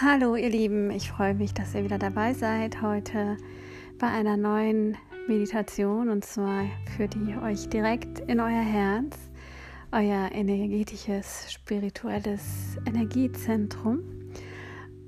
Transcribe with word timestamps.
Hallo 0.00 0.36
ihr 0.36 0.48
Lieben, 0.48 0.92
ich 0.92 1.10
freue 1.10 1.34
mich, 1.34 1.54
dass 1.54 1.74
ihr 1.74 1.82
wieder 1.82 1.98
dabei 1.98 2.32
seid 2.32 2.82
heute 2.82 3.36
bei 3.98 4.06
einer 4.06 4.36
neuen 4.36 4.96
Meditation 5.26 6.08
und 6.08 6.24
zwar 6.24 6.66
führt 6.96 7.14
die 7.14 7.34
euch 7.36 7.68
direkt 7.68 8.20
in 8.20 8.38
euer 8.38 8.62
Herz, 8.62 9.18
euer 9.90 10.30
energetisches, 10.30 11.52
spirituelles 11.52 12.76
Energiezentrum. 12.86 13.98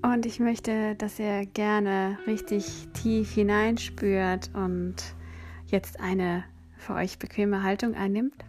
Und 0.03 0.27
ich 0.27 0.41
möchte, 0.41 0.96
dass 0.96 1.21
ihr 1.21 1.46
gerne 1.46 2.18
richtig 2.27 2.89
tief 2.93 3.31
hineinspürt 3.31 4.50
und 4.54 4.96
jetzt 5.68 6.00
eine 6.00 6.43
für 6.79 6.95
euch 6.95 7.21
bequeme 7.21 7.63
Haltung 7.63 7.95
einnimmt 7.95 8.45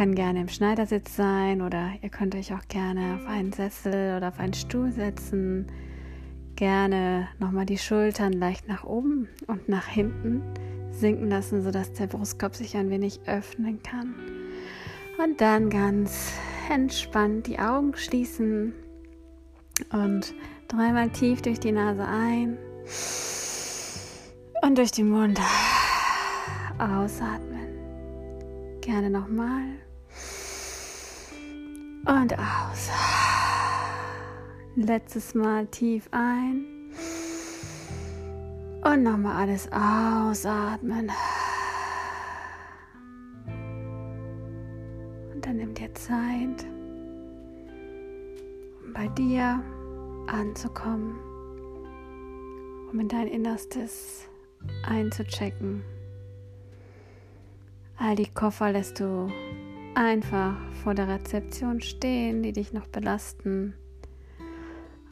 kann 0.00 0.14
gerne 0.14 0.40
im 0.40 0.48
Schneidersitz 0.48 1.14
sein 1.14 1.60
oder 1.60 1.90
ihr 2.00 2.08
könnt 2.08 2.34
euch 2.34 2.54
auch 2.54 2.66
gerne 2.68 3.16
auf 3.16 3.26
einen 3.28 3.52
Sessel 3.52 4.16
oder 4.16 4.28
auf 4.28 4.38
einen 4.38 4.54
Stuhl 4.54 4.90
setzen. 4.90 5.66
Gerne 6.56 7.28
nochmal 7.38 7.66
die 7.66 7.76
Schultern 7.76 8.32
leicht 8.32 8.66
nach 8.66 8.84
oben 8.84 9.28
und 9.46 9.68
nach 9.68 9.86
hinten 9.86 10.40
sinken 10.90 11.28
lassen, 11.28 11.60
sodass 11.60 11.92
der 11.92 12.06
Brustkorb 12.06 12.56
sich 12.56 12.78
ein 12.78 12.88
wenig 12.88 13.20
öffnen 13.26 13.82
kann. 13.82 14.14
Und 15.22 15.38
dann 15.42 15.68
ganz 15.68 16.32
entspannt 16.70 17.46
die 17.46 17.58
Augen 17.58 17.94
schließen 17.94 18.72
und 19.92 20.32
dreimal 20.68 21.10
tief 21.10 21.42
durch 21.42 21.60
die 21.60 21.72
Nase 21.72 22.06
ein 22.06 22.56
und 24.62 24.78
durch 24.78 24.92
den 24.92 25.10
Mund 25.10 25.38
ausatmen. 26.78 27.68
Gerne 28.80 29.10
nochmal. 29.10 29.89
Und 32.06 32.38
aus. 32.38 32.90
Letztes 34.76 35.34
Mal 35.34 35.66
tief 35.66 36.08
ein. 36.12 36.64
Und 38.82 39.02
nochmal 39.02 39.42
alles 39.42 39.68
ausatmen. 39.70 41.10
Und 45.34 45.46
dann 45.46 45.56
nimm 45.56 45.74
dir 45.74 45.94
Zeit, 45.94 46.64
um 48.84 48.92
bei 48.94 49.08
dir 49.08 49.62
anzukommen, 50.26 51.18
um 52.90 52.98
in 53.00 53.08
dein 53.08 53.26
Innerstes 53.26 54.26
einzuchecken. 54.88 55.82
All 57.98 58.16
die 58.16 58.30
Koffer 58.32 58.72
lässt 58.72 58.98
du 58.98 59.30
einfach 59.94 60.56
vor 60.82 60.94
der 60.94 61.08
Rezeption 61.08 61.80
stehen, 61.80 62.42
die 62.42 62.52
dich 62.52 62.72
noch 62.72 62.86
belasten. 62.86 63.74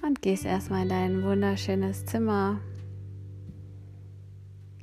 Und 0.02 0.22
gehst 0.22 0.44
erstmal 0.44 0.82
in 0.82 0.88
dein 0.88 1.22
wunderschönes 1.22 2.06
Zimmer, 2.06 2.60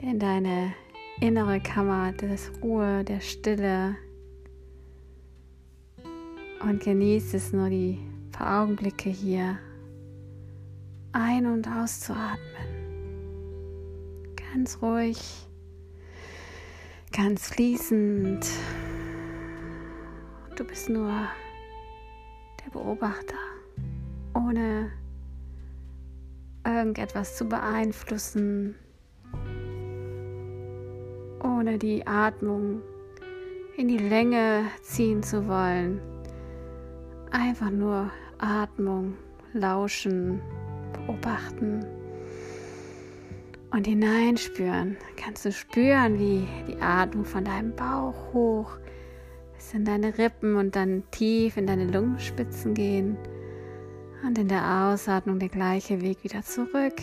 in 0.01 0.19
deine 0.19 0.73
innere 1.19 1.59
Kammer 1.59 2.11
des 2.11 2.51
Ruhe, 2.61 3.03
der 3.03 3.21
Stille. 3.21 3.95
Und 6.61 6.83
genießt 6.83 7.33
es 7.33 7.53
nur 7.53 7.69
die 7.69 7.99
paar 8.31 8.63
Augenblicke 8.63 9.09
hier 9.09 9.57
ein- 11.13 11.45
und 11.45 11.67
auszuatmen. 11.67 12.39
Ganz 14.35 14.81
ruhig, 14.81 15.47
ganz 17.11 17.47
fließend. 17.47 18.45
Du 20.55 20.63
bist 20.63 20.87
nur 20.87 21.11
der 22.63 22.71
Beobachter, 22.71 23.35
ohne 24.33 24.89
irgendetwas 26.65 27.35
zu 27.35 27.43
beeinflussen, 27.43 28.75
ohne 31.43 31.77
die 31.77 32.07
Atmung 32.07 32.81
in 33.75 33.89
die 33.89 33.97
Länge 33.97 34.67
ziehen 34.81 35.21
zu 35.23 35.45
wollen. 35.45 35.99
Einfach 37.31 37.69
nur 37.69 38.09
Atmung, 38.37 39.17
lauschen, 39.51 40.39
beobachten 40.93 41.85
und 43.71 43.85
hineinspüren. 43.87 44.95
Kannst 45.17 45.43
du 45.43 45.51
spüren, 45.51 46.17
wie 46.17 46.47
die 46.65 46.81
Atmung 46.81 47.25
von 47.25 47.43
deinem 47.43 47.75
Bauch 47.75 48.31
hoch 48.31 48.77
bis 49.65 49.73
in 49.73 49.85
deine 49.85 50.17
Rippen 50.19 50.55
und 50.57 50.75
dann 50.75 51.03
tief 51.09 51.57
in 51.57 51.65
deine 51.65 51.85
Lungenspitzen 51.85 52.75
gehen. 52.75 53.17
Und 54.23 54.37
in 54.37 54.47
der 54.47 54.91
Ausatmung 54.91 55.39
der 55.39 55.49
gleiche 55.49 56.01
Weg 56.01 56.23
wieder 56.23 56.43
zurück. 56.43 57.01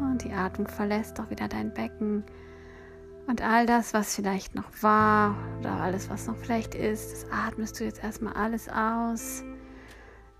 Und 0.00 0.22
die 0.24 0.32
Atmung 0.32 0.68
verlässt 0.68 1.18
auch 1.18 1.28
wieder 1.30 1.48
dein 1.48 1.74
Becken. 1.74 2.22
Und 3.26 3.42
all 3.42 3.66
das, 3.66 3.94
was 3.94 4.14
vielleicht 4.14 4.54
noch 4.54 4.70
war 4.80 5.36
oder 5.58 5.72
alles, 5.72 6.08
was 6.08 6.28
noch 6.28 6.36
vielleicht 6.36 6.76
ist, 6.76 7.12
das 7.12 7.26
atmest 7.32 7.80
du 7.80 7.84
jetzt 7.84 8.02
erstmal 8.02 8.34
alles 8.34 8.68
aus, 8.68 9.42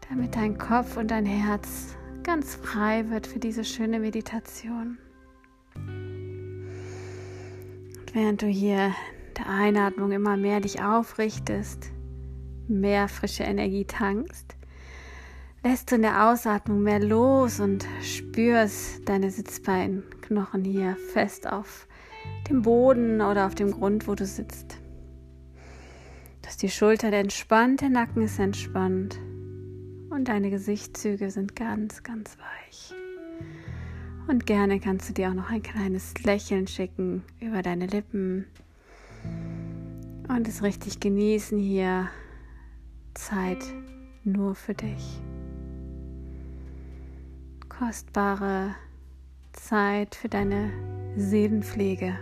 damit 0.09 0.37
dein 0.37 0.59
Kopf 0.59 0.97
und 0.97 1.11
dein 1.11 1.27
Herz 1.27 1.97
ganz 2.23 2.55
frei 2.55 3.09
wird 3.11 3.27
für 3.27 3.41
diese 3.41 3.65
schöne 3.65 3.99
Meditation. 3.99 4.99
Und 5.75 6.61
während 8.13 8.43
du 8.43 8.47
hier 8.47 8.93
der 9.38 9.48
Einatmung 9.48 10.12
immer 10.12 10.37
mehr 10.37 10.60
dich 10.60 10.82
aufrichtest, 10.82 11.91
mehr 12.69 13.09
frische 13.09 13.44
Energie 13.44 13.84
tankst, 13.84 14.56
lässt 15.62 15.91
du 15.91 15.97
in 15.97 16.03
der 16.03 16.31
Ausatmung 16.31 16.82
mehr 16.82 17.00
los 17.00 17.60
und 17.60 17.87
spürst 18.03 19.09
deine 19.09 19.31
Sitzbeinknochen 19.31 20.65
hier 20.65 20.97
fest 21.12 21.47
auf 21.47 21.87
dem 22.48 22.62
Boden 22.62 23.20
oder 23.20 23.47
auf 23.47 23.54
dem 23.54 23.70
Grund, 23.70 24.09
wo 24.09 24.15
du 24.15 24.26
sitzt. 24.26 24.78
Dass 26.43 26.56
die 26.56 26.70
Schulter 26.70 27.12
entspannt, 27.12 27.81
der 27.81 27.91
Nacken 27.91 28.22
ist 28.22 28.38
entspannt 28.38 29.19
und 30.10 30.28
deine 30.28 30.50
Gesichtszüge 30.50 31.31
sind 31.31 31.56
ganz, 31.56 32.03
ganz 32.03 32.37
weich. 32.38 32.94
Und 34.28 34.47
gerne 34.47 34.78
kannst 34.78 35.09
du 35.09 35.12
dir 35.14 35.31
auch 35.31 35.34
noch 35.34 35.50
ein 35.50 35.62
kleines 35.62 36.22
Lächeln 36.22 36.66
schicken 36.66 37.25
über 37.41 37.62
deine 37.62 37.87
Lippen, 37.87 38.47
und 40.28 40.49
es 40.49 40.62
richtig 40.62 41.00
genießen 41.00 41.59
hier 41.59 42.09
Zeit 43.15 43.65
nur 44.25 44.55
für 44.55 44.75
dich. 44.75 45.21
Kostbare 47.69 48.75
Zeit 49.53 50.15
für 50.15 50.28
deine 50.28 50.71
Seelenpflege. 51.16 52.15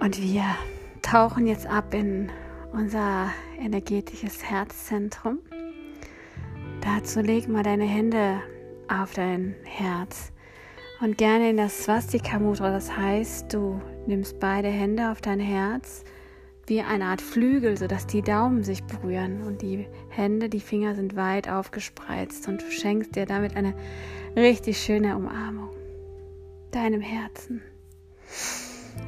Und 0.00 0.20
wir 0.22 0.44
tauchen 1.02 1.46
jetzt 1.46 1.66
ab 1.66 1.92
in 1.92 2.30
unser 2.72 3.30
energetisches 3.60 4.44
Herzzentrum. 4.44 5.38
Dazu 6.80 7.20
leg 7.20 7.48
mal 7.48 7.62
deine 7.62 7.84
Hände 7.84 8.40
auf 8.88 9.12
dein 9.12 9.54
Herz 9.64 10.32
und 11.00 11.18
gerne 11.18 11.50
in 11.50 11.56
das 11.56 11.84
Swastika 11.84 12.38
Mudra. 12.38 12.70
Das 12.70 12.96
heißt, 12.96 13.52
du 13.52 13.80
nimmst 14.08 14.40
beide 14.40 14.68
Hände 14.68 15.10
auf 15.10 15.20
dein 15.20 15.38
Herz 15.38 16.04
wie 16.66 16.82
eine 16.82 17.06
Art 17.06 17.22
Flügel, 17.22 17.76
sodass 17.76 18.06
die 18.06 18.22
Daumen 18.22 18.62
sich 18.62 18.82
berühren 18.84 19.42
und 19.44 19.62
die 19.62 19.86
Hände, 20.08 20.48
die 20.48 20.60
Finger 20.60 20.94
sind 20.94 21.16
weit 21.16 21.48
aufgespreizt 21.48 22.48
und 22.48 22.62
du 22.62 22.70
schenkst 22.70 23.16
dir 23.16 23.26
damit 23.26 23.56
eine 23.56 23.74
richtig 24.36 24.78
schöne 24.78 25.16
Umarmung. 25.16 25.70
Deinem 26.70 27.00
Herzen. 27.00 27.62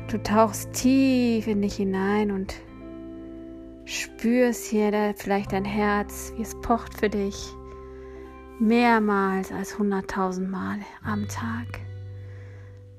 Du 0.09 0.23
tauchst 0.23 0.73
tief 0.73 1.47
in 1.47 1.61
dich 1.61 1.75
hinein 1.75 2.31
und 2.31 2.55
spürst 3.85 4.67
hier 4.67 5.15
vielleicht 5.17 5.53
dein 5.53 5.67
Herz, 5.67 6.33
wie 6.37 6.43
es 6.43 6.55
pocht 6.63 6.99
für 6.99 7.11
dich. 7.11 7.53
Mehrmals 8.59 9.53
als 9.53 9.79
hunderttausend 9.79 10.51
Mal 10.51 10.79
am 11.05 11.29
Tag 11.29 11.81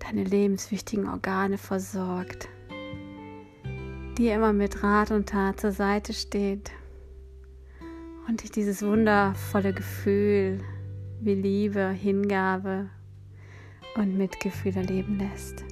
deine 0.03 0.23
lebenswichtigen 0.23 1.07
Organe 1.07 1.57
versorgt, 1.57 2.49
dir 4.17 4.35
immer 4.35 4.53
mit 4.53 4.83
Rat 4.83 5.11
und 5.11 5.29
Tat 5.29 5.59
zur 5.59 5.71
Seite 5.71 6.13
steht 6.13 6.71
und 8.27 8.43
dich 8.43 8.51
dieses 8.51 8.83
wundervolle 8.83 9.73
Gefühl 9.73 10.59
wie 11.19 11.35
Liebe, 11.35 11.89
Hingabe 11.89 12.89
und 13.95 14.17
Mitgefühl 14.17 14.75
erleben 14.75 15.19
lässt. 15.19 15.63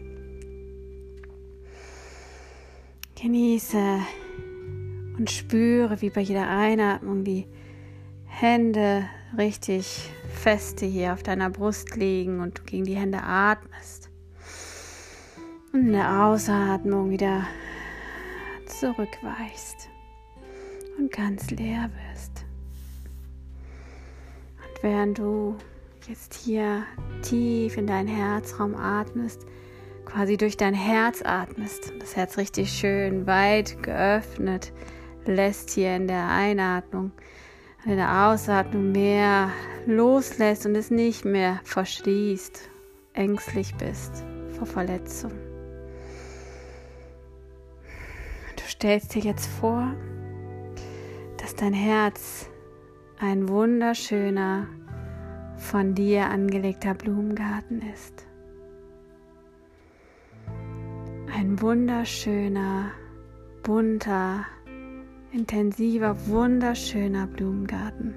Genieße 3.21 3.99
und 5.17 5.29
spüre, 5.29 6.01
wie 6.01 6.09
bei 6.09 6.21
jeder 6.21 6.47
Einatmung 6.47 7.25
die 7.25 7.47
Hände 8.25 9.05
richtig 9.37 10.09
feste 10.29 10.85
hier 10.85 11.11
auf 11.11 11.23
deiner 11.23 11.49
Brust 11.49 11.97
liegen 11.97 12.39
und 12.39 12.59
du 12.59 12.63
gegen 12.63 12.85
die 12.85 12.95
Hände 12.95 13.21
atmest. 13.21 13.98
Und 15.71 15.87
in 15.87 15.93
der 15.93 16.25
Ausatmung 16.25 17.11
wieder 17.11 17.45
zurückweichst 18.65 19.89
und 20.97 21.11
ganz 21.11 21.51
leer 21.51 21.89
wirst. 22.11 22.45
Und 24.57 24.83
während 24.83 25.19
du 25.19 25.55
jetzt 26.07 26.33
hier 26.33 26.83
tief 27.21 27.77
in 27.77 27.85
deinen 27.85 28.07
Herzraum 28.07 28.75
atmest, 28.75 29.45
quasi 30.05 30.37
durch 30.37 30.57
dein 30.57 30.73
Herz 30.73 31.21
atmest, 31.23 31.93
das 31.99 32.15
Herz 32.15 32.37
richtig 32.37 32.71
schön 32.71 33.27
weit 33.27 33.83
geöffnet 33.83 34.73
lässt 35.25 35.69
hier 35.69 35.95
in 35.95 36.07
der 36.07 36.29
Einatmung, 36.29 37.11
in 37.85 37.97
der 37.97 38.27
Ausatmung 38.27 38.91
mehr 38.91 39.51
loslässt 39.85 40.65
und 40.65 40.75
es 40.75 40.89
nicht 40.89 41.25
mehr 41.25 41.59
verschließt, 41.63 42.69
ängstlich 43.13 43.75
bist 43.75 44.23
vor 44.57 44.65
Verletzung. 44.65 45.48
Stellst 48.79 49.13
dir 49.13 49.21
jetzt 49.21 49.45
vor, 49.45 49.93
dass 51.35 51.53
dein 51.53 51.73
Herz 51.73 52.49
ein 53.19 53.49
wunderschöner, 53.49 54.67
von 55.57 55.93
dir 55.95 56.29
angelegter 56.29 56.93
Blumengarten 56.93 57.81
ist. 57.93 58.25
Ein 61.35 61.61
wunderschöner, 61.61 62.91
bunter, 63.63 64.45
intensiver, 65.33 66.15
wunderschöner 66.27 67.27
Blumengarten. 67.27 68.13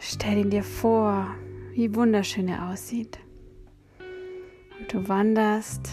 Stell 0.00 0.38
ihn 0.38 0.48
dir 0.50 0.64
vor, 0.64 1.26
wie 1.74 1.94
wunderschön 1.94 2.48
er 2.48 2.70
aussieht. 2.70 3.18
Und 4.80 4.94
du 4.94 5.06
wanderst 5.06 5.90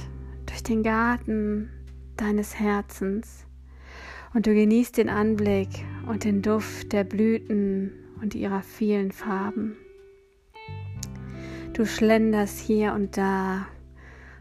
durch 0.56 0.63
den 0.63 0.84
Garten 0.84 1.69
deines 2.16 2.57
Herzens 2.57 3.46
und 4.34 4.48
du 4.48 4.54
genießt 4.54 4.96
den 4.96 5.10
Anblick 5.10 5.68
und 6.07 6.24
den 6.24 6.42
Duft 6.42 6.94
der 6.94 7.04
Blüten 7.04 7.92
und 8.22 8.36
ihrer 8.36 8.62
vielen 8.62 9.12
Farben. 9.12 9.75
Du 11.74 11.86
schlenderst 11.86 12.57
hier 12.57 12.94
und 12.94 13.18
da 13.18 13.68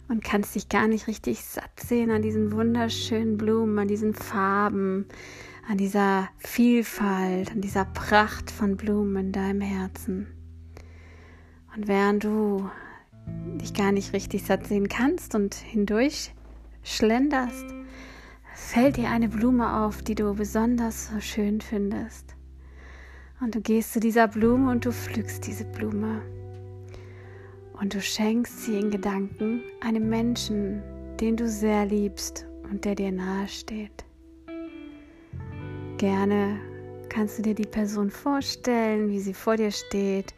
und 0.07 0.23
kannst 0.23 0.55
dich 0.55 0.69
gar 0.69 0.87
nicht 0.87 1.09
richtig 1.09 1.45
satt 1.45 1.81
sehen 1.81 2.13
an 2.13 2.23
diesen 2.23 2.53
wunderschönen 2.53 3.37
Blumen, 3.37 3.81
an 3.81 3.89
diesen 3.89 4.15
Farben, 4.15 5.07
an 5.69 5.79
dieser 5.79 6.29
Vielfalt, 6.39 7.51
an 7.51 7.61
dieser 7.61 7.87
Pracht 7.87 8.53
von 8.53 8.77
Blumen 8.77 9.17
in 9.17 9.33
deinem 9.33 9.63
Herzen. 9.63 10.29
Und 11.75 11.89
während 11.89 12.23
du 12.23 12.71
dich 13.26 13.75
gar 13.75 13.93
nicht 13.93 14.12
richtig 14.12 14.44
satt 14.44 14.67
sehen 14.67 14.88
kannst 14.88 15.35
und 15.35 15.55
hindurch 15.55 16.32
schlenderst, 16.82 17.67
fällt 18.55 18.97
dir 18.97 19.09
eine 19.09 19.29
Blume 19.29 19.85
auf, 19.85 20.03
die 20.03 20.15
du 20.15 20.35
besonders 20.35 21.11
schön 21.21 21.61
findest. 21.61 22.35
Und 23.41 23.55
du 23.55 23.61
gehst 23.61 23.93
zu 23.93 24.00
dieser 24.00 24.29
Blume 24.29 24.71
und 24.71 24.85
du 24.85 24.93
pflückst 24.93 25.47
diese 25.47 25.65
Blume. 25.65 26.23
Und 27.81 27.94
du 27.94 28.00
schenkst 28.00 28.65
sie 28.65 28.79
in 28.79 28.91
Gedanken 28.91 29.62
einem 29.81 30.09
Menschen, 30.09 30.82
den 31.20 31.37
du 31.37 31.49
sehr 31.49 31.87
liebst 31.87 32.47
und 32.70 32.85
der 32.85 32.94
dir 32.94 33.11
nahe 33.11 33.49
steht. 33.49 34.05
Gerne 35.99 36.59
kannst 37.09 37.38
du 37.38 37.43
dir 37.43 37.55
die 37.55 37.67
Person 37.67 38.11
vorstellen, 38.11 39.09
wie 39.09 39.20
sie 39.20 39.35
vor 39.35 39.56
dir 39.56 39.70
steht 39.70 40.35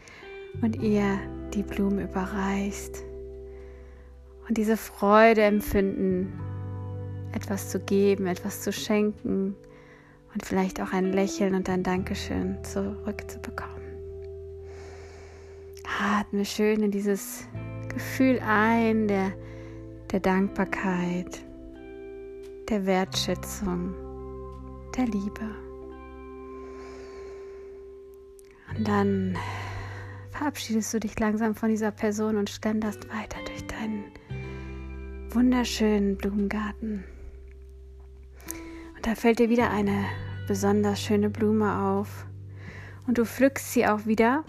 und 0.62 0.82
ihr 0.82 1.18
die 1.54 1.62
Blume 1.62 2.04
überreichst. 2.04 3.02
Und 4.48 4.56
diese 4.56 4.76
Freude 4.76 5.42
empfinden, 5.42 6.32
etwas 7.32 7.70
zu 7.70 7.80
geben, 7.80 8.26
etwas 8.26 8.62
zu 8.62 8.72
schenken 8.72 9.56
und 10.32 10.44
vielleicht 10.44 10.80
auch 10.80 10.92
ein 10.92 11.12
Lächeln 11.12 11.54
und 11.54 11.68
ein 11.68 11.82
Dankeschön 11.82 12.62
zurückzubekommen. 12.62 13.76
Atme 16.00 16.44
schön 16.44 16.82
in 16.82 16.90
dieses 16.90 17.46
Gefühl 17.88 18.40
ein 18.46 19.08
der, 19.08 19.32
der 20.10 20.20
Dankbarkeit, 20.20 21.42
der 22.68 22.84
Wertschätzung, 22.84 23.94
der 24.96 25.06
Liebe. 25.06 25.40
Und 28.76 28.86
dann 28.86 29.38
verabschiedest 30.36 30.92
du 30.92 31.00
dich 31.00 31.18
langsam 31.18 31.54
von 31.54 31.70
dieser 31.70 31.90
Person 31.90 32.36
und 32.36 32.50
ständerst 32.50 33.08
weiter 33.08 33.38
durch 33.46 33.66
deinen 33.66 34.04
wunderschönen 35.30 36.16
Blumengarten. 36.16 37.04
Und 38.94 39.06
da 39.06 39.14
fällt 39.14 39.38
dir 39.38 39.48
wieder 39.48 39.70
eine 39.70 40.04
besonders 40.46 41.00
schöne 41.00 41.30
Blume 41.30 41.82
auf. 41.82 42.26
Und 43.06 43.18
du 43.18 43.24
pflückst 43.24 43.72
sie 43.72 43.86
auch 43.86 44.06
wieder 44.06 44.44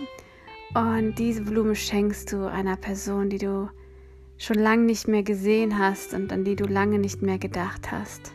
und 0.73 1.15
diese 1.15 1.43
Blume 1.43 1.75
schenkst 1.75 2.33
du 2.33 2.49
einer 2.49 2.75
Person, 2.75 3.29
die 3.29 3.37
du 3.37 3.69
schon 4.37 4.57
lange 4.57 4.83
nicht 4.83 5.07
mehr 5.07 5.23
gesehen 5.23 5.79
hast 5.79 6.13
und 6.13 6.33
an 6.33 6.43
die 6.43 6.55
du 6.55 6.65
lange 6.65 6.99
nicht 6.99 7.21
mehr 7.21 7.37
gedacht 7.37 7.91
hast. 7.91 8.33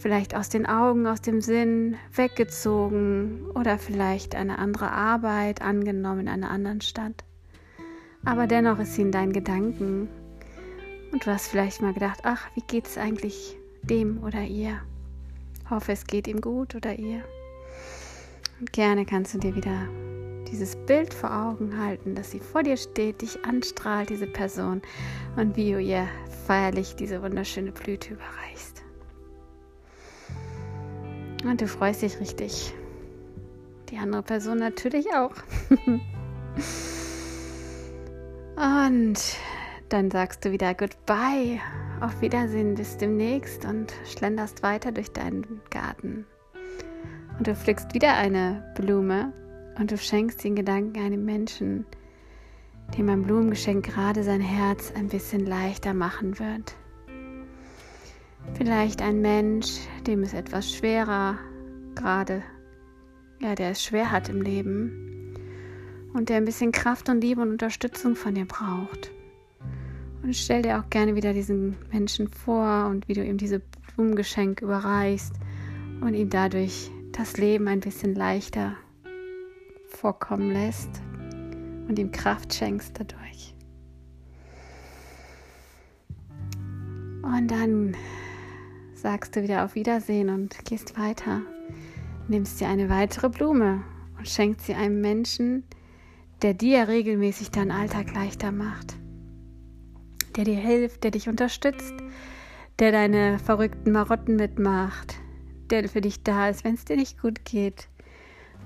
Vielleicht 0.00 0.34
aus 0.34 0.48
den 0.48 0.64
Augen, 0.64 1.06
aus 1.06 1.20
dem 1.20 1.42
Sinn 1.42 1.94
weggezogen 2.14 3.50
oder 3.54 3.76
vielleicht 3.76 4.34
eine 4.34 4.58
andere 4.58 4.90
Arbeit 4.90 5.60
angenommen 5.60 6.20
in 6.20 6.28
einer 6.28 6.50
anderen 6.50 6.80
Stadt. 6.80 7.22
Aber 8.24 8.46
dennoch 8.46 8.78
ist 8.78 8.94
sie 8.94 9.02
in 9.02 9.12
deinen 9.12 9.34
Gedanken 9.34 10.08
und 11.12 11.26
du 11.26 11.30
hast 11.30 11.48
vielleicht 11.48 11.82
mal 11.82 11.92
gedacht, 11.92 12.20
ach, 12.22 12.48
wie 12.54 12.62
geht 12.66 12.86
es 12.86 12.96
eigentlich 12.96 13.58
dem 13.82 14.24
oder 14.24 14.40
ihr? 14.40 14.80
Hoffe, 15.68 15.92
es 15.92 16.06
geht 16.06 16.28
ihm 16.28 16.40
gut 16.40 16.74
oder 16.74 16.98
ihr. 16.98 17.22
Und 18.58 18.72
gerne 18.72 19.04
kannst 19.04 19.34
du 19.34 19.38
dir 19.38 19.54
wieder 19.54 19.86
dieses 20.50 20.76
Bild 20.86 21.12
vor 21.12 21.30
Augen 21.30 21.78
halten, 21.78 22.14
dass 22.14 22.30
sie 22.30 22.40
vor 22.40 22.62
dir 22.62 22.78
steht, 22.78 23.20
dich 23.20 23.44
anstrahlt, 23.44 24.08
diese 24.08 24.26
Person, 24.26 24.80
und 25.36 25.56
wie 25.56 25.72
du 25.72 25.78
ihr 25.78 26.08
feierlich 26.46 26.96
diese 26.96 27.22
wunderschöne 27.22 27.72
Blüte 27.72 28.14
überreichst. 28.14 28.79
Und 31.44 31.60
du 31.60 31.66
freust 31.66 32.02
dich 32.02 32.20
richtig. 32.20 32.74
Die 33.88 33.96
andere 33.96 34.22
Person 34.22 34.58
natürlich 34.58 35.06
auch. 35.14 35.34
und 38.56 39.18
dann 39.88 40.10
sagst 40.10 40.44
du 40.44 40.52
wieder 40.52 40.74
Goodbye, 40.74 41.60
auf 42.00 42.20
Wiedersehen, 42.20 42.74
bis 42.74 42.96
demnächst 42.96 43.64
und 43.64 43.92
schlenderst 44.04 44.62
weiter 44.62 44.92
durch 44.92 45.12
deinen 45.12 45.60
Garten. 45.70 46.26
Und 47.38 47.46
du 47.46 47.54
pflückst 47.54 47.94
wieder 47.94 48.14
eine 48.14 48.72
Blume 48.76 49.32
und 49.78 49.90
du 49.90 49.98
schenkst 49.98 50.44
den 50.44 50.54
Gedanken 50.54 51.00
einem 51.00 51.24
Menschen, 51.24 51.86
dem 52.96 53.08
ein 53.08 53.22
Blumengeschenk 53.22 53.86
gerade 53.86 54.22
sein 54.22 54.40
Herz 54.40 54.92
ein 54.94 55.08
bisschen 55.08 55.46
leichter 55.46 55.94
machen 55.94 56.38
wird. 56.38 56.74
Vielleicht 58.54 59.02
ein 59.02 59.20
Mensch, 59.20 59.78
dem 60.06 60.22
es 60.22 60.34
etwas 60.34 60.72
schwerer 60.72 61.38
gerade, 61.94 62.42
ja, 63.40 63.54
der 63.54 63.70
es 63.70 63.82
schwer 63.82 64.10
hat 64.10 64.28
im 64.28 64.42
Leben 64.42 65.34
und 66.12 66.28
der 66.28 66.36
ein 66.36 66.44
bisschen 66.44 66.72
Kraft 66.72 67.08
und 67.08 67.20
Liebe 67.20 67.40
und 67.40 67.50
Unterstützung 67.50 68.16
von 68.16 68.34
dir 68.34 68.46
braucht. 68.46 69.10
Und 70.22 70.36
stell 70.36 70.62
dir 70.62 70.78
auch 70.78 70.90
gerne 70.90 71.14
wieder 71.14 71.32
diesen 71.32 71.76
Menschen 71.90 72.28
vor 72.28 72.86
und 72.86 73.08
wie 73.08 73.14
du 73.14 73.24
ihm 73.24 73.38
diese 73.38 73.62
Blumengeschenk 73.94 74.60
überreichst 74.60 75.32
und 76.00 76.14
ihm 76.14 76.28
dadurch 76.28 76.90
das 77.12 77.36
Leben 77.36 77.68
ein 77.68 77.80
bisschen 77.80 78.14
leichter 78.14 78.76
vorkommen 79.88 80.52
lässt 80.52 80.90
und 81.88 81.98
ihm 81.98 82.12
Kraft 82.12 82.54
schenkst 82.54 82.98
dadurch. 82.98 83.54
Und 87.22 87.50
dann 87.50 87.96
sagst 89.00 89.34
du 89.34 89.42
wieder 89.42 89.64
auf 89.64 89.74
Wiedersehen 89.74 90.28
und 90.28 90.64
gehst 90.64 90.98
weiter. 90.98 91.42
Nimmst 92.28 92.60
dir 92.60 92.68
eine 92.68 92.88
weitere 92.88 93.28
Blume 93.28 93.82
und 94.18 94.28
schenkst 94.28 94.66
sie 94.66 94.74
einem 94.74 95.00
Menschen, 95.00 95.64
der 96.42 96.54
dir 96.54 96.88
regelmäßig 96.88 97.50
deinen 97.50 97.70
Alltag 97.70 98.14
leichter 98.14 98.52
macht, 98.52 98.96
der 100.36 100.44
dir 100.44 100.58
hilft, 100.58 101.04
der 101.04 101.10
dich 101.10 101.28
unterstützt, 101.28 101.94
der 102.78 102.92
deine 102.92 103.38
verrückten 103.38 103.92
Marotten 103.92 104.36
mitmacht, 104.36 105.16
der 105.70 105.88
für 105.88 106.00
dich 106.00 106.22
da 106.22 106.48
ist, 106.48 106.64
wenn 106.64 106.74
es 106.74 106.84
dir 106.84 106.96
nicht 106.96 107.20
gut 107.20 107.44
geht, 107.44 107.88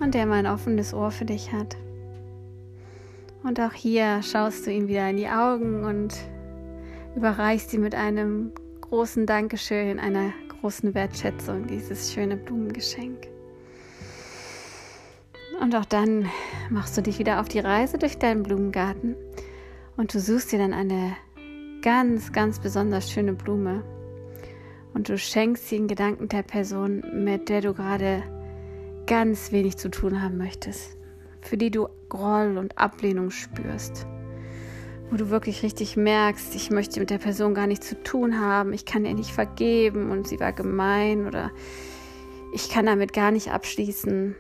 und 0.00 0.14
der 0.14 0.26
mal 0.26 0.40
ein 0.40 0.46
offenes 0.46 0.92
Ohr 0.92 1.10
für 1.10 1.24
dich 1.24 1.52
hat. 1.52 1.76
Und 3.44 3.60
auch 3.60 3.72
hier 3.72 4.22
schaust 4.22 4.66
du 4.66 4.72
ihm 4.72 4.88
wieder 4.88 5.08
in 5.10 5.16
die 5.16 5.28
Augen 5.28 5.84
und 5.84 6.14
überreichst 7.14 7.72
ihm 7.74 7.82
mit 7.82 7.94
einem 7.94 8.52
großen 8.88 9.24
Dankeschön, 9.24 9.98
einer 9.98 10.32
großen 10.60 10.94
Wertschätzung 10.94 11.66
dieses 11.66 12.12
schöne 12.12 12.36
Blumengeschenk. 12.36 13.28
Und 15.60 15.74
auch 15.74 15.86
dann 15.86 16.28
machst 16.68 16.96
du 16.96 17.00
dich 17.00 17.18
wieder 17.18 17.40
auf 17.40 17.48
die 17.48 17.60
Reise 17.60 17.96
durch 17.96 18.18
deinen 18.18 18.42
Blumengarten 18.42 19.16
und 19.96 20.12
du 20.12 20.20
suchst 20.20 20.52
dir 20.52 20.58
dann 20.58 20.74
eine 20.74 21.16
ganz, 21.80 22.32
ganz 22.32 22.58
besonders 22.58 23.10
schöne 23.10 23.32
Blume 23.32 23.82
und 24.92 25.08
du 25.08 25.16
schenkst 25.16 25.68
sie 25.68 25.76
in 25.76 25.88
Gedanken 25.88 26.28
der 26.28 26.42
Person, 26.42 27.02
mit 27.24 27.48
der 27.48 27.62
du 27.62 27.72
gerade 27.72 28.22
ganz 29.06 29.50
wenig 29.50 29.78
zu 29.78 29.90
tun 29.90 30.20
haben 30.20 30.36
möchtest, 30.36 30.98
für 31.40 31.56
die 31.56 31.70
du 31.70 31.88
Groll 32.10 32.58
und 32.58 32.76
Ablehnung 32.76 33.30
spürst, 33.30 34.06
wo 35.14 35.16
du 35.16 35.30
wirklich 35.30 35.62
richtig 35.62 35.97
merkst, 35.97 36.56
ich 36.56 36.73
möchte 36.73 36.99
mit 36.99 37.09
der 37.09 37.18
Person 37.18 37.54
gar 37.54 37.68
nichts 37.68 37.88
zu 37.88 38.02
tun 38.02 38.40
haben, 38.40 38.73
ich 38.73 38.85
kann 38.85 39.04
ihr 39.04 39.14
nicht 39.14 39.30
vergeben 39.30 40.11
und 40.11 40.26
sie 40.26 40.40
war 40.40 40.52
gemein 40.52 41.28
oder 41.28 41.52
ich 42.52 42.68
kann 42.68 42.87
damit 42.87 43.12
gar 43.12 43.30
nicht 43.30 43.52
abschließen. 43.52 44.35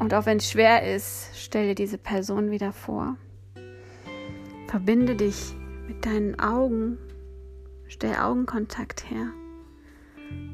Und 0.00 0.12
auch 0.12 0.26
wenn 0.26 0.38
es 0.38 0.50
schwer 0.50 0.92
ist, 0.92 1.28
stell 1.36 1.68
dir 1.68 1.76
diese 1.76 1.98
Person 1.98 2.50
wieder 2.50 2.72
vor. 2.72 3.16
Verbinde 4.66 5.14
dich 5.14 5.54
mit 5.86 6.04
deinen 6.04 6.36
Augen, 6.40 6.98
stell 7.86 8.16
Augenkontakt 8.16 9.08
her. 9.08 9.28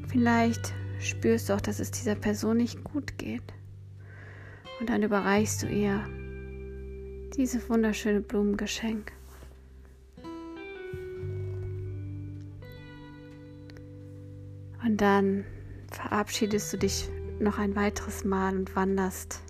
Vielleicht 0.09 0.75
spürst 0.99 1.49
du 1.49 1.53
auch, 1.53 1.61
dass 1.61 1.79
es 1.79 1.89
dieser 1.89 2.13
Person 2.13 2.57
nicht 2.57 2.83
gut 2.83 3.17
geht. 3.17 3.41
Und 4.79 4.91
dann 4.91 5.01
überreichst 5.01 5.63
du 5.63 5.67
ihr 5.69 6.07
dieses 7.35 7.67
wunderschöne 7.67 8.21
Blumengeschenk. 8.21 9.11
Und 14.93 15.01
dann 15.01 15.43
verabschiedest 15.89 16.71
du 16.71 16.77
dich 16.77 17.09
noch 17.39 17.57
ein 17.57 17.75
weiteres 17.75 18.23
Mal 18.25 18.55
und 18.55 18.75
wanderst 18.75 19.41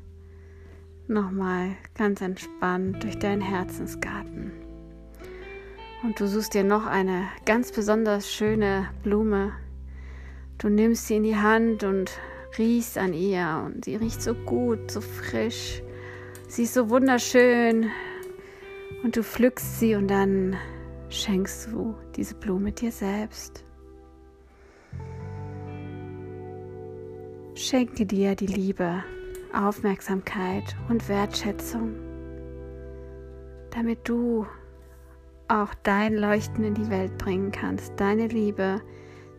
nochmal 1.09 1.71
ganz 1.95 2.21
entspannt 2.21 3.03
durch 3.03 3.19
deinen 3.19 3.41
Herzensgarten. 3.41 4.53
Und 6.01 6.17
du 6.17 6.29
suchst 6.29 6.53
dir 6.53 6.63
noch 6.63 6.85
eine 6.85 7.27
ganz 7.43 7.73
besonders 7.73 8.31
schöne 8.31 8.87
Blume. 9.03 9.51
Du 10.59 10.69
nimmst 10.69 11.07
sie 11.07 11.17
in 11.17 11.23
die 11.23 11.35
Hand 11.35 11.83
und 11.83 12.09
riechst 12.57 12.97
an 12.97 13.13
ihr 13.13 13.63
und 13.65 13.83
sie 13.83 13.97
riecht 13.97 14.21
so 14.21 14.35
gut, 14.35 14.89
so 14.89 15.01
frisch. 15.01 15.83
Sie 16.47 16.63
ist 16.63 16.73
so 16.73 16.89
wunderschön 16.89 17.91
und 19.03 19.17
du 19.17 19.23
pflückst 19.23 19.81
sie 19.81 19.95
und 19.95 20.07
dann 20.07 20.55
schenkst 21.09 21.67
du 21.69 21.95
diese 22.15 22.35
Blume 22.35 22.71
dir 22.71 22.93
selbst. 22.93 23.65
Schenke 27.65 28.05
dir 28.05 28.35
die 28.35 28.45
Liebe, 28.45 29.05
Aufmerksamkeit 29.53 30.75
und 30.89 31.07
Wertschätzung, 31.07 31.95
damit 33.69 33.99
du 34.03 34.45
auch 35.47 35.73
dein 35.83 36.13
Leuchten 36.13 36.65
in 36.65 36.73
die 36.73 36.89
Welt 36.89 37.17
bringen 37.17 37.53
kannst, 37.53 37.93
deine 37.95 38.27
Liebe, 38.27 38.81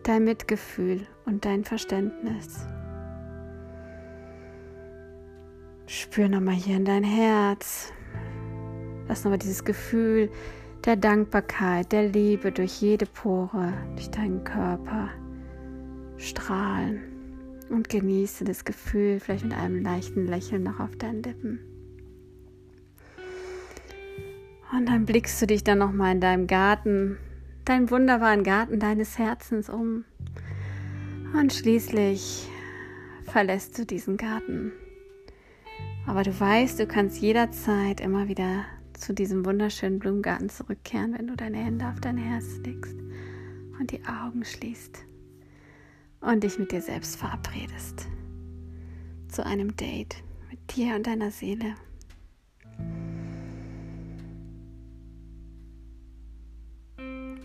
dein 0.01 0.23
Mitgefühl 0.23 1.05
und 1.27 1.45
dein 1.45 1.63
Verständnis. 1.65 2.65
Spür 5.85 6.27
nochmal 6.27 6.55
hier 6.55 6.77
in 6.77 6.85
dein 6.85 7.03
Herz. 7.03 7.93
Lass 9.07 9.23
nochmal 9.23 9.37
dieses 9.37 9.63
Gefühl 9.63 10.31
der 10.83 10.95
Dankbarkeit, 10.95 11.91
der 11.91 12.09
Liebe 12.09 12.51
durch 12.51 12.81
jede 12.81 13.05
Pore, 13.05 13.71
durch 13.93 14.09
deinen 14.09 14.43
Körper 14.43 15.09
strahlen. 16.17 17.14
Und 17.69 17.89
genieße 17.89 18.43
das 18.43 18.63
Gefühl, 18.63 19.19
vielleicht 19.19 19.43
mit 19.43 19.53
einem 19.53 19.81
leichten 19.81 20.27
Lächeln 20.27 20.63
noch 20.63 20.79
auf 20.79 20.95
deinen 20.95 21.23
Lippen. 21.23 21.59
Und 24.71 24.87
dann 24.87 25.05
blickst 25.05 25.41
du 25.41 25.47
dich 25.47 25.63
dann 25.63 25.79
nochmal 25.79 26.13
in 26.13 26.21
deinem 26.21 26.47
Garten, 26.47 27.17
deinen 27.65 27.89
wunderbaren 27.89 28.43
Garten 28.43 28.79
deines 28.79 29.17
Herzens 29.17 29.69
um. 29.69 30.05
Und 31.33 31.53
schließlich 31.53 32.47
verlässt 33.23 33.77
du 33.77 33.85
diesen 33.85 34.17
Garten. 34.17 34.71
Aber 36.05 36.23
du 36.23 36.39
weißt, 36.39 36.79
du 36.79 36.87
kannst 36.87 37.19
jederzeit 37.19 37.99
immer 37.99 38.27
wieder 38.27 38.65
zu 38.93 39.13
diesem 39.13 39.45
wunderschönen 39.45 39.99
Blumengarten 39.99 40.49
zurückkehren, 40.49 41.15
wenn 41.17 41.27
du 41.27 41.35
deine 41.35 41.57
Hände 41.57 41.87
auf 41.87 41.99
dein 41.99 42.17
Herz 42.17 42.57
legst 42.63 42.95
und 43.79 43.91
die 43.91 44.01
Augen 44.05 44.45
schließt 44.45 45.05
und 46.21 46.43
dich 46.43 46.57
mit 46.57 46.71
dir 46.71 46.81
selbst 46.81 47.15
verabredest. 47.15 48.07
Zu 49.27 49.45
einem 49.45 49.75
Date 49.75 50.23
mit 50.49 50.75
dir 50.75 50.95
und 50.95 51.07
deiner 51.07 51.31
Seele. 51.31 51.75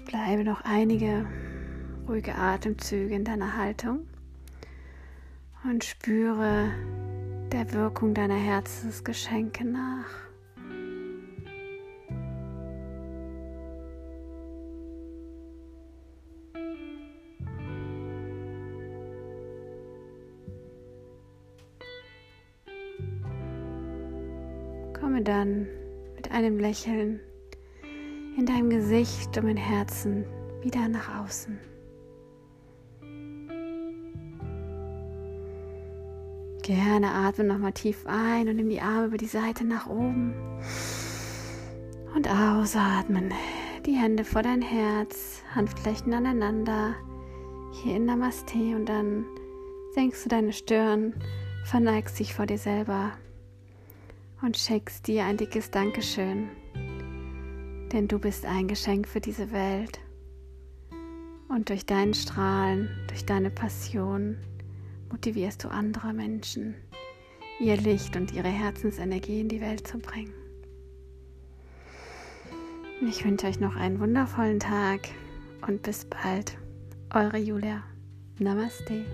Bleibe 0.06 0.44
noch 0.44 0.62
einige 0.62 1.26
ruhige 2.08 2.34
Atemzüge 2.34 3.14
in 3.14 3.24
deiner 3.24 3.56
Haltung 3.56 4.06
und 5.64 5.84
spüre 5.84 6.70
der 7.52 7.72
Wirkung 7.72 8.14
deiner 8.14 8.36
Herzensgeschenke 8.36 9.64
nach. 9.64 10.29
Einem 26.40 26.58
Lächeln 26.58 27.20
in 28.38 28.46
deinem 28.46 28.70
Gesicht 28.70 29.36
und 29.36 29.46
im 29.46 29.56
Herzen 29.58 30.24
wieder 30.62 30.88
nach 30.88 31.22
außen. 31.22 31.58
Gerne 36.62 37.12
atme 37.12 37.44
nochmal 37.44 37.72
tief 37.72 38.06
ein 38.06 38.48
und 38.48 38.56
nimm 38.56 38.70
die 38.70 38.80
Arme 38.80 39.06
über 39.06 39.18
die 39.18 39.26
Seite 39.26 39.64
nach 39.64 39.86
oben. 39.86 40.34
Und 42.14 42.26
ausatmen. 42.28 43.32
Die 43.84 43.92
Hände 43.94 44.24
vor 44.24 44.42
dein 44.42 44.62
Herz, 44.62 45.42
Handflächen 45.54 46.14
aneinander. 46.14 46.94
Hier 47.82 47.96
in 47.96 48.06
Namaste 48.06 48.76
und 48.76 48.86
dann 48.86 49.26
senkst 49.94 50.24
du 50.24 50.28
deine 50.30 50.52
Stirn, 50.52 51.14
verneigst 51.64 52.18
dich 52.18 52.34
vor 52.34 52.46
dir 52.46 52.58
selber 52.58 53.12
und 54.42 54.56
schenkst 54.56 55.06
dir 55.06 55.24
ein 55.24 55.36
dickes 55.36 55.70
Dankeschön. 55.70 56.48
Denn 57.92 58.08
du 58.08 58.18
bist 58.18 58.44
ein 58.46 58.68
Geschenk 58.68 59.08
für 59.08 59.20
diese 59.20 59.50
Welt. 59.50 59.98
Und 61.48 61.68
durch 61.68 61.84
dein 61.84 62.14
Strahlen, 62.14 62.88
durch 63.08 63.24
deine 63.26 63.50
Passion, 63.50 64.36
motivierst 65.10 65.64
du 65.64 65.68
andere 65.68 66.12
Menschen, 66.12 66.74
ihr 67.58 67.76
Licht 67.76 68.16
und 68.16 68.32
ihre 68.32 68.48
Herzensenergie 68.48 69.40
in 69.40 69.48
die 69.48 69.60
Welt 69.60 69.86
zu 69.86 69.98
bringen. 69.98 70.32
Ich 73.08 73.24
wünsche 73.24 73.46
euch 73.46 73.58
noch 73.60 73.76
einen 73.76 73.98
wundervollen 73.98 74.60
Tag 74.60 75.08
und 75.66 75.82
bis 75.82 76.04
bald. 76.04 76.56
Eure 77.12 77.38
Julia. 77.38 77.82
Namaste. 78.38 79.04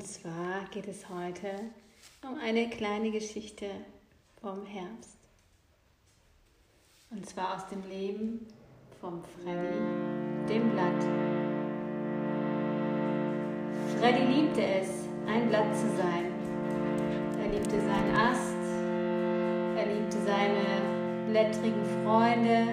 Und 0.00 0.06
zwar 0.06 0.64
geht 0.70 0.88
es 0.88 1.06
heute 1.10 1.50
um 2.26 2.38
eine 2.38 2.70
kleine 2.70 3.10
Geschichte 3.10 3.66
vom 4.40 4.64
Herbst. 4.64 5.18
Und 7.10 7.26
zwar 7.26 7.56
aus 7.56 7.66
dem 7.66 7.86
Leben 7.86 8.46
vom 8.98 9.22
Freddy, 9.22 9.76
dem 10.48 10.70
Blatt. 10.70 11.02
Freddy 13.98 14.24
liebte 14.24 14.64
es, 14.64 14.88
ein 15.26 15.50
Blatt 15.50 15.76
zu 15.76 15.86
sein. 15.94 16.32
Er 17.38 17.50
liebte 17.52 17.78
seinen 17.78 18.14
Ast, 18.16 18.56
er 19.76 19.84
liebte 19.84 20.16
seine 20.24 21.28
blättrigen 21.28 21.84
Freunde 22.02 22.68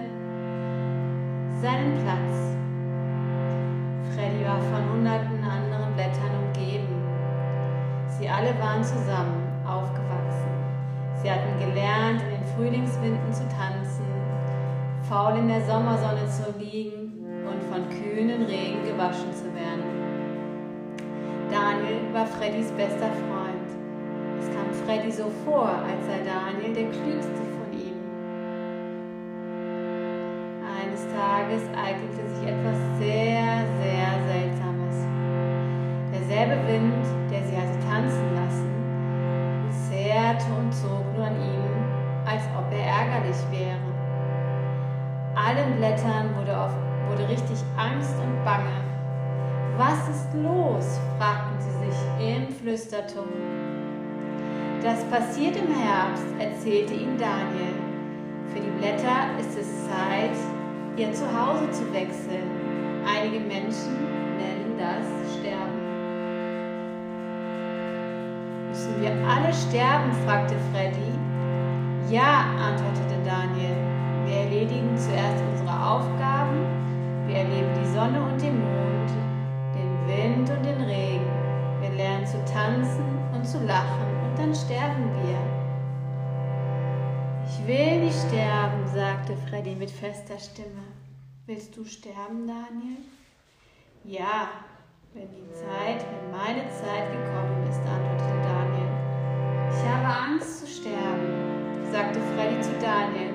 seinen 1.62 2.02
Platz. 2.06 2.56
Freddy 4.16 4.46
war 4.46 4.62
von 4.62 4.94
hunderten 4.94 5.44
anderen 5.44 5.94
Blättern 5.94 6.46
umgeben. 6.46 6.97
Sie 8.20 8.28
alle 8.28 8.58
waren 8.60 8.84
zusammen 8.84 9.46
aufgewachsen. 9.68 10.50
Sie 11.22 11.30
hatten 11.30 11.60
gelernt, 11.60 12.22
in 12.24 12.30
den 12.30 12.46
Frühlingswinden 12.56 13.32
zu 13.32 13.44
tanzen, 13.48 14.06
faul 15.08 15.38
in 15.38 15.48
der 15.48 15.62
Sommersonne 15.62 16.26
zu 16.28 16.52
liegen 16.58 17.14
und 17.46 17.62
von 17.70 17.88
kühnen 17.90 18.44
Regen 18.46 18.84
gewaschen 18.84 19.32
zu 19.34 19.46
werden. 19.54 19.86
Daniel 21.52 22.12
war 22.12 22.26
Freddys 22.26 22.72
bester 22.72 23.12
Freund. 23.30 23.70
Es 24.40 24.48
kam 24.50 24.74
Freddy 24.86 25.12
so 25.12 25.32
vor, 25.46 25.70
als 25.70 26.06
sei 26.08 26.20
Daniel 26.26 26.74
der 26.74 26.90
klügste 26.90 27.42
von 27.54 27.70
ihm. 27.72 28.02
Eines 30.66 31.06
Tages 31.14 31.62
eignete 31.78 32.28
sich 32.34 32.48
etwas 32.50 32.78
sehr, 32.98 33.64
sehr 33.78 34.10
Seltsames. 34.28 35.06
Derselbe 36.12 36.68
Wind, 36.68 37.27
Flüsterton. 52.78 53.28
Das 54.84 55.04
passiert 55.06 55.56
im 55.58 55.74
Herbst, 55.74 56.26
erzählte 56.38 56.94
ihnen 56.94 57.18
Daniel. 57.18 57.74
Für 58.54 58.60
die 58.60 58.70
Blätter 58.78 59.34
ist 59.40 59.58
es 59.58 59.68
Zeit, 59.88 60.38
ihr 60.96 61.12
Zuhause 61.12 61.72
zu 61.72 61.92
wechseln. 61.92 62.46
Einige 63.04 63.40
Menschen 63.40 63.98
nennen 64.38 64.78
das 64.78 65.06
Sterben. 65.34 65.80
Müssen 68.70 69.02
wir 69.02 69.12
alle 69.28 69.52
sterben? 69.52 70.12
fragte 70.26 70.56
Freddy. 70.72 71.18
Ja, 72.14 72.46
antwortete 72.64 73.18
Daniel. 73.26 73.76
Wir 74.28 74.38
erledigen 74.44 74.96
zuerst 74.96 75.44
unsere 75.52 75.84
Aufgaben. 75.84 76.60
Wir 77.26 77.38
erleben 77.38 77.72
die 77.82 77.90
Sonne 77.90 78.22
und 78.22 78.40
den 78.40 78.60
Mond 78.60 78.78
Wind 80.08 80.50
und 80.50 80.66
den 80.66 80.77
zu 82.28 82.44
tanzen 82.52 83.06
und 83.34 83.48
zu 83.48 83.64
lachen 83.66 84.08
und 84.26 84.38
dann 84.38 84.54
sterben 84.54 85.10
wir. 85.24 85.40
Ich 87.48 87.66
will 87.66 88.04
nicht 88.04 88.18
sterben, 88.28 88.86
sagte 88.94 89.38
Freddy 89.50 89.76
mit 89.76 89.90
fester 89.90 90.38
Stimme. 90.38 90.84
Willst 91.46 91.78
du 91.78 91.86
sterben, 91.86 92.46
Daniel? 92.46 92.98
Ja, 94.04 94.50
wenn 95.14 95.30
die 95.32 95.54
Zeit, 95.54 96.06
wenn 96.12 96.32
meine 96.32 96.68
Zeit 96.70 97.10
gekommen 97.12 97.66
ist, 97.70 97.80
antwortete 97.80 98.42
Daniel. 98.44 98.92
Ich 99.72 99.84
habe 99.90 100.08
Angst 100.08 100.60
zu 100.60 100.68
sterben, 100.68 101.90
sagte 101.92 102.20
Freddy 102.36 102.60
zu 102.62 102.72
Daniel. 102.82 103.32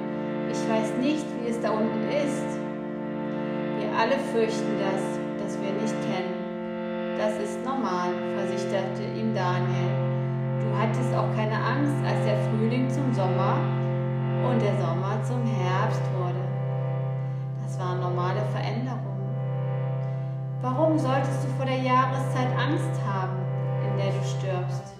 Ich 0.50 0.68
weiß 0.68 0.98
nicht, 1.00 1.24
wie 1.40 1.48
es 1.48 1.60
da 1.60 1.70
unten 1.70 2.08
ist. 2.08 2.58
Wir 3.78 3.90
alle 3.98 4.18
fürchten 4.32 4.78
das, 4.78 5.02
das 5.42 5.58
wir 5.62 5.72
nicht 5.72 5.96
kennen. 6.02 6.31
Das 7.18 7.36
ist 7.38 7.64
normal, 7.64 8.10
versicherte 8.36 9.02
ihm 9.02 9.34
Daniel. 9.34 9.92
Du 10.60 10.78
hattest 10.78 11.14
auch 11.14 11.28
keine 11.36 11.56
Angst, 11.56 11.96
als 12.06 12.24
der 12.24 12.38
Frühling 12.48 12.88
zum 12.90 13.12
Sommer 13.12 13.56
und 14.48 14.60
der 14.60 14.74
Sommer 14.80 15.22
zum 15.22 15.42
Herbst 15.44 16.02
wurde. 16.16 16.42
Das 17.62 17.78
waren 17.78 18.00
normale 18.00 18.40
Veränderungen. 18.52 19.12
Warum 20.62 20.98
solltest 20.98 21.44
du 21.44 21.48
vor 21.56 21.66
der 21.66 21.78
Jahreszeit 21.78 22.48
Angst 22.56 23.00
haben, 23.06 23.36
in 23.86 23.96
der 23.96 24.12
du 24.12 24.24
stirbst? 24.24 24.94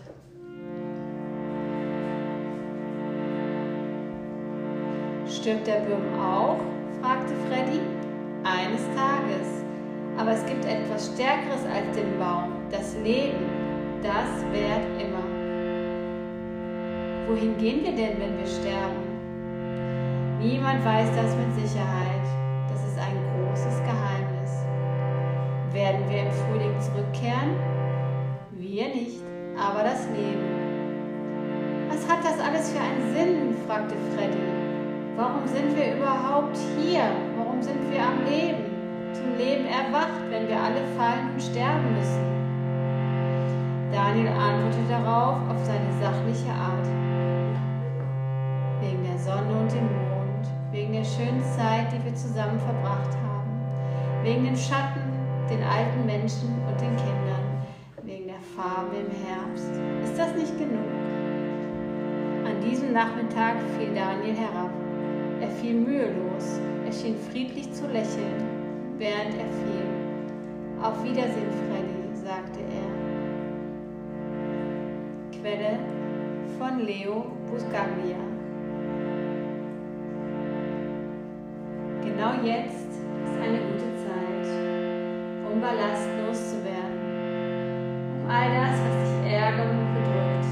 Stirbt 5.27 5.67
der 5.67 5.81
Böhm 5.81 6.21
auch? 6.21 6.59
fragte 7.01 7.35
Freddy. 7.49 7.81
Eines 8.45 8.83
Tages. 8.95 9.62
Aber 10.19 10.33
es 10.33 10.45
gibt 10.47 10.65
etwas 10.65 11.13
Stärkeres 11.15 11.65
als 11.65 11.97
den 11.97 12.19
Baum, 12.19 12.53
das 12.71 12.97
Leben, 13.03 13.47
das 14.03 14.45
währt 14.53 14.85
immer. 15.01 15.25
Wohin 17.29 17.57
gehen 17.57 17.83
wir 17.83 17.93
denn, 17.93 18.21
wenn 18.21 18.39
wir 18.39 18.47
sterben? 18.47 19.13
Niemand 20.39 20.85
weiß 20.85 21.09
das 21.17 21.37
mit 21.37 21.55
Sicherheit. 21.55 22.27
Das 22.69 22.83
ist 22.85 22.99
ein 22.99 23.17
großes 23.33 23.79
Geheimnis. 23.81 24.51
Werden 25.73 26.03
wir 26.11 26.23
im 26.23 26.33
Frühling 26.33 26.81
zurückkehren? 26.81 27.57
Wir 28.51 28.89
nicht, 28.89 29.23
aber 29.57 29.85
das 29.85 30.07
Leben. 30.09 30.63
Was 31.89 32.09
hat 32.09 32.25
das 32.25 32.41
alles 32.41 32.71
für 32.71 32.81
einen 32.81 33.15
Sinn? 33.15 33.57
fragte 33.67 33.95
Freddy. 34.15 34.37
Warum 35.17 35.47
sind 35.47 35.77
wir 35.77 35.97
überhaupt 35.97 36.57
hier? 36.79 37.05
Warum 37.37 37.63
sind 37.63 37.91
wir 37.91 38.03
am 38.03 38.25
Leben? 38.25 38.72
Zum 39.23 39.37
Leben 39.39 39.67
erwacht, 39.67 40.21
wenn 40.31 40.49
wir 40.49 40.59
alle 40.59 40.83
fallen 40.97 41.31
und 41.33 41.43
sterben 41.43 41.95
müssen? 41.95 42.27
Daniel 43.93 44.29
antwortet 44.29 44.91
darauf 44.91 45.37
auf 45.49 45.65
seine 45.65 45.93
sachliche 46.01 46.51
Art. 46.51 46.87
Wegen 48.81 49.05
der 49.05 49.19
Sonne 49.19 49.61
und 49.61 49.71
dem 49.71 49.85
Mond, 49.85 50.47
wegen 50.73 50.93
der 50.93 51.05
schönen 51.05 51.43
Zeit, 51.43 51.93
die 51.93 52.05
wir 52.05 52.15
zusammen 52.15 52.59
verbracht 52.59 53.15
haben, 53.23 53.51
wegen 54.25 54.45
den 54.45 54.57
Schatten, 54.57 55.03
den 55.49 55.63
alten 55.63 56.05
Menschen 56.07 56.49
und 56.67 56.81
den 56.81 56.97
Kindern, 56.97 57.63
wegen 58.03 58.27
der 58.27 58.41
Farbe 58.57 58.97
im 58.97 59.13
Herbst. 59.27 59.71
Ist 60.03 60.19
das 60.19 60.35
nicht 60.35 60.59
genug? 60.59 60.91
An 62.45 62.61
diesem 62.61 62.93
Nachmittag 62.93 63.55
fiel 63.79 63.95
Daniel 63.95 64.35
herab. 64.35 64.71
Er 65.41 65.49
fiel 65.49 65.75
mühelos, 65.75 66.61
er 66.87 66.93
schien 66.93 67.17
friedlich 67.31 67.73
zu 67.73 67.87
lächeln 67.89 68.52
während 69.03 69.35
er 69.35 69.51
fiel. 69.59 69.87
Auf 70.81 71.03
Wiedersehen, 71.03 71.51
Freddy, 71.67 72.03
sagte 72.15 72.61
er. 72.61 72.89
Quelle 75.41 75.79
von 76.57 76.79
Leo 76.87 77.27
Buscaglia. 77.51 78.23
Genau 82.05 82.33
jetzt 82.45 82.91
ist 83.25 83.37
eine 83.43 83.59
gute 83.59 83.91
Zeit, 84.05 84.47
um 85.51 85.61
Ballast 85.61 86.09
loszuwerden, 86.25 87.01
um 88.23 88.31
all 88.31 88.49
das, 88.51 88.79
was 88.87 88.95
dich 89.03 89.33
ärgert 89.33 89.71
und 89.71 89.95
bedrückt, 89.95 90.47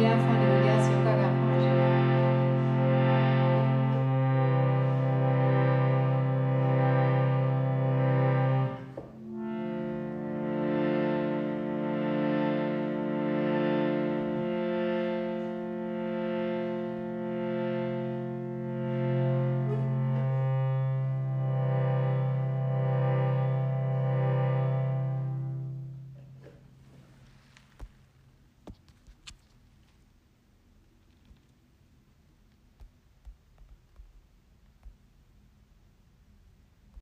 olhar 0.00 0.16
e 0.16 0.20
falar. 0.22 0.49